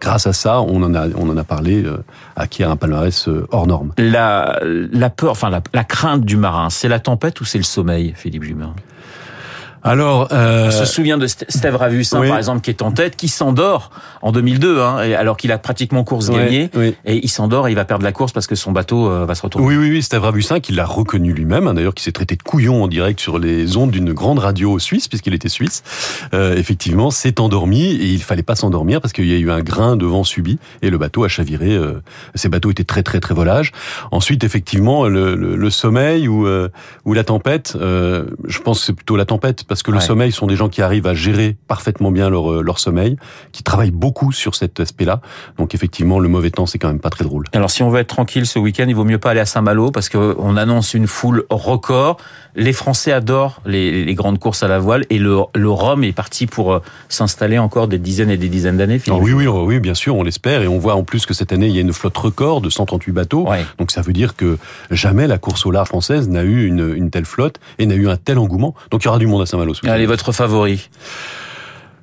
grâce 0.00 0.26
à 0.26 0.32
ça, 0.32 0.62
on 0.62 0.82
en 0.82 0.94
a 0.94 1.08
on 1.14 1.28
en 1.28 1.36
a 1.36 1.44
parlé, 1.44 1.84
euh, 1.84 1.98
acquiert 2.36 2.70
un 2.70 2.76
palmarès 2.76 3.28
euh, 3.28 3.46
hors 3.50 3.66
norme. 3.66 3.92
la, 3.98 4.58
la 4.62 5.10
peur, 5.10 5.32
enfin 5.32 5.50
la, 5.50 5.60
la 5.74 5.84
crainte 5.84 6.24
du 6.24 6.38
marin, 6.38 6.70
c'est 6.70 6.88
la 6.88 6.98
tempête 6.98 7.38
ou 7.42 7.44
c'est 7.44 7.58
le 7.58 7.64
sommeil, 7.64 8.14
Philippe 8.16 8.44
Jubin? 8.44 8.74
Alors, 9.84 10.28
euh, 10.32 10.68
On 10.68 10.70
se 10.70 10.84
souvient 10.84 11.18
de 11.18 11.26
St- 11.26 11.44
Steve 11.48 11.74
Ravussin, 11.74 12.20
oui. 12.20 12.28
par 12.28 12.38
exemple, 12.38 12.60
qui 12.60 12.70
est 12.70 12.82
en 12.82 12.92
tête, 12.92 13.16
qui 13.16 13.26
s'endort 13.28 13.90
en 14.22 14.30
2002, 14.30 14.80
hein, 14.80 14.96
alors 15.18 15.36
qu'il 15.36 15.50
a 15.50 15.58
pratiquement 15.58 16.04
course 16.04 16.30
gagnée. 16.30 16.70
oui. 16.76 16.94
Et 17.04 17.16
il 17.22 17.28
s'endort 17.28 17.66
et 17.66 17.72
il 17.72 17.74
va 17.74 17.84
perdre 17.84 18.04
la 18.04 18.12
course 18.12 18.32
parce 18.32 18.46
que 18.46 18.54
son 18.54 18.70
bateau 18.70 19.10
euh, 19.10 19.24
va 19.26 19.34
se 19.34 19.42
retourner. 19.42 19.66
Oui, 19.66 19.76
oui, 19.76 19.90
oui, 19.90 20.02
Steve 20.02 20.22
Rabussin, 20.22 20.60
qui 20.60 20.72
l'a 20.72 20.84
reconnu 20.86 21.32
lui-même, 21.32 21.66
hein, 21.66 21.74
d'ailleurs, 21.74 21.94
qui 21.94 22.04
s'est 22.04 22.12
traité 22.12 22.36
de 22.36 22.42
couillon 22.42 22.84
en 22.84 22.86
direct 22.88 23.18
sur 23.18 23.38
les 23.40 23.76
ondes 23.76 23.90
d'une 23.90 24.12
grande 24.12 24.38
radio 24.38 24.78
suisse, 24.78 25.08
puisqu'il 25.08 25.34
était 25.34 25.48
suisse, 25.48 25.82
euh, 26.32 26.56
effectivement, 26.56 27.10
s'est 27.10 27.40
endormi, 27.40 27.82
et 27.86 28.06
il 28.06 28.22
fallait 28.22 28.42
pas 28.44 28.54
s'endormir 28.54 29.00
parce 29.00 29.12
qu'il 29.12 29.26
y 29.26 29.34
a 29.34 29.38
eu 29.38 29.50
un 29.50 29.62
grain 29.62 29.96
de 29.96 30.06
vent 30.06 30.22
subi, 30.22 30.58
et 30.82 30.90
le 30.90 30.98
bateau 30.98 31.24
a 31.24 31.28
chaviré. 31.28 31.72
Euh, 31.72 32.00
ces 32.36 32.48
bateaux 32.48 32.70
étaient 32.70 32.84
très, 32.84 33.02
très, 33.02 33.18
très 33.18 33.34
volages. 33.34 33.72
Ensuite, 34.12 34.44
effectivement, 34.44 35.08
le, 35.08 35.34
le, 35.34 35.56
le 35.56 35.70
sommeil 35.70 36.28
ou, 36.28 36.46
euh, 36.46 36.68
ou 37.04 37.14
la 37.14 37.24
tempête, 37.24 37.76
euh, 37.80 38.26
je 38.46 38.60
pense 38.60 38.78
que 38.80 38.86
c'est 38.86 38.92
plutôt 38.92 39.16
la 39.16 39.24
tempête, 39.24 39.64
parce 39.72 39.82
que 39.82 39.90
le 39.90 39.96
Ouais. 39.96 40.02
sommeil 40.04 40.32
sont 40.32 40.46
des 40.46 40.54
gens 40.54 40.68
qui 40.68 40.82
arrivent 40.82 41.06
à 41.06 41.14
gérer 41.14 41.56
parfaitement 41.66 42.10
bien 42.10 42.28
leur, 42.28 42.52
euh, 42.52 42.62
leur 42.62 42.78
sommeil, 42.78 43.16
qui 43.52 43.62
travaillent 43.62 43.90
beaucoup 43.90 44.30
sur 44.30 44.54
cet 44.54 44.80
aspect-là. 44.80 45.22
Donc, 45.56 45.74
effectivement, 45.74 46.18
le 46.18 46.28
mauvais 46.28 46.50
temps, 46.50 46.66
c'est 46.66 46.78
quand 46.78 46.88
même 46.88 47.00
pas 47.00 47.08
très 47.08 47.24
drôle. 47.24 47.46
Alors 47.54 47.70
si 47.70 47.82
on 47.82 47.88
veut 47.88 48.00
être 48.00 48.08
tranquille 48.08 48.44
ce 48.44 48.58
week-end, 48.58 48.84
il 48.86 48.94
vaut 48.94 49.04
mieux 49.04 49.16
pas 49.18 49.30
aller 49.30 49.40
à 49.40 49.46
Saint-Malo 49.46 49.90
parce 49.90 50.10
que 50.10 50.34
on 50.38 50.58
annonce 50.58 50.92
une 50.92 51.06
foule 51.06 51.44
record. 51.48 52.18
Les 52.54 52.74
Français 52.74 53.12
adorent 53.12 53.62
les, 53.64 54.04
les 54.04 54.14
grandes 54.14 54.38
courses 54.38 54.62
à 54.62 54.68
la 54.68 54.78
voile 54.78 55.06
et 55.08 55.18
le, 55.18 55.38
le 55.54 55.70
Rhum 55.70 56.04
est 56.04 56.12
parti 56.12 56.46
pour 56.46 56.74
euh, 56.74 56.80
s'installer 57.08 57.56
encore 57.58 57.88
des 57.88 57.98
dizaines 57.98 58.28
et 58.28 58.36
des 58.36 58.50
dizaines 58.50 58.76
d'années. 58.76 59.00
Ah 59.08 59.14
oui, 59.18 59.32
oui, 59.32 59.46
oui, 59.46 59.80
bien 59.80 59.94
sûr, 59.94 60.14
on 60.16 60.22
l'espère. 60.22 60.60
Et 60.60 60.68
on 60.68 60.78
voit 60.78 60.94
en 60.94 61.02
plus 61.02 61.24
que 61.24 61.32
cette 61.32 61.50
année, 61.54 61.68
il 61.68 61.74
y 61.74 61.78
a 61.78 61.80
une 61.80 61.94
flotte 61.94 62.18
record 62.18 62.60
de 62.60 62.68
138 62.68 63.12
bateaux. 63.12 63.48
Ouais. 63.48 63.64
Donc 63.78 63.90
ça 63.90 64.02
veut 64.02 64.12
dire 64.12 64.36
que 64.36 64.58
jamais 64.90 65.26
la 65.26 65.38
course 65.38 65.64
au 65.64 65.70
large 65.70 65.88
française 65.88 66.28
n'a 66.28 66.42
eu 66.42 66.66
une, 66.66 66.92
une 66.94 67.08
telle 67.10 67.24
flotte 67.24 67.58
et 67.78 67.86
n'a 67.86 67.94
eu 67.94 68.08
un 68.10 68.16
tel 68.16 68.38
engouement. 68.38 68.74
Donc 68.90 69.02
il 69.02 69.06
y 69.06 69.08
aura 69.08 69.18
du 69.18 69.26
monde 69.26 69.40
à 69.40 69.46
Saint-Malo. 69.46 69.61
Ce 69.74 69.80
week-end. 69.82 69.94
Allez, 69.94 70.06
votre 70.06 70.32
favori. 70.32 70.88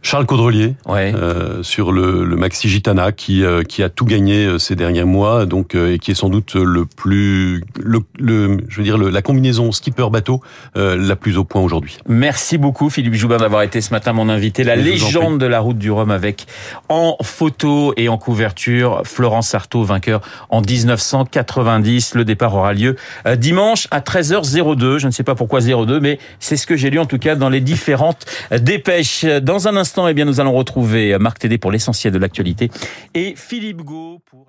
Charles 0.01 0.25
Caudrelier 0.25 0.75
Ouais. 0.87 1.13
euh, 1.15 1.61
sur 1.63 1.91
le, 1.91 2.23
le 2.25 2.35
Maxi 2.35 2.69
Gitana 2.69 3.11
qui 3.11 3.43
euh, 3.43 3.63
qui 3.63 3.83
a 3.83 3.89
tout 3.89 4.05
gagné 4.05 4.45
euh, 4.45 4.57
ces 4.57 4.75
derniers 4.75 5.03
mois 5.03 5.45
donc 5.45 5.75
euh, 5.75 5.93
et 5.93 5.99
qui 5.99 6.11
est 6.11 6.15
sans 6.15 6.29
doute 6.29 6.55
le 6.55 6.85
plus 6.85 7.63
le, 7.79 7.99
le 8.17 8.57
je 8.69 8.77
veux 8.77 8.83
dire 8.83 8.97
le- 8.97 9.09
la 9.09 9.21
combinaison 9.21 9.71
skipper 9.71 10.09
bateau 10.11 10.41
la 10.75 11.15
plus 11.15 11.37
au 11.37 11.43
point 11.43 11.61
aujourd'hui. 11.61 11.97
Merci 12.07 12.57
beaucoup 12.57 12.89
Philippe 12.89 13.13
Joubin 13.15 13.37
d'avoir 13.37 13.61
été 13.63 13.81
ce 13.81 13.91
matin 13.93 14.13
mon 14.13 14.29
invité. 14.29 14.63
La 14.63 14.75
Je 14.77 14.81
légende 14.81 15.39
de 15.39 15.45
la 15.45 15.59
route 15.59 15.77
du 15.77 15.91
Rhum 15.91 16.11
avec 16.11 16.45
en 16.87 17.17
photo 17.21 17.93
et 17.97 18.07
en 18.09 18.17
couverture 18.17 19.01
Florence 19.03 19.53
Artaud, 19.55 19.83
vainqueur 19.83 20.21
en 20.49 20.61
1990. 20.61 22.15
Le 22.15 22.25
départ 22.25 22.55
aura 22.55 22.73
lieu 22.73 22.95
dimanche 23.37 23.87
à 23.91 23.99
13h02. 23.99 24.97
Je 24.99 25.07
ne 25.07 25.11
sais 25.11 25.23
pas 25.23 25.35
pourquoi 25.35 25.59
02, 25.61 25.99
mais 25.99 26.19
c'est 26.39 26.57
ce 26.57 26.65
que 26.65 26.75
j'ai 26.75 26.89
lu 26.89 26.99
en 26.99 27.05
tout 27.05 27.19
cas 27.19 27.35
dans 27.35 27.49
les 27.49 27.61
différentes 27.61 28.25
dépêches. 28.51 29.25
Dans 29.25 29.67
un 29.67 29.75
instant, 29.75 29.88
eh 29.97 30.13
bien, 30.13 30.25
nous 30.25 30.39
allons 30.39 30.53
retrouver 30.53 31.17
Marc 31.19 31.39
Tédé 31.39 31.57
pour 31.57 31.71
l'essentiel 31.71 32.13
de 32.13 32.19
l'actualité 32.19 32.69
et 33.13 33.33
Philippe 33.35 33.81
Gau 33.81 34.19
pour. 34.25 34.48